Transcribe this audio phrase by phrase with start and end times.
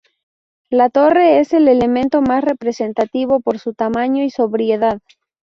[0.71, 4.99] La torre es el elemento más representativo por su tamaño y sobriedad.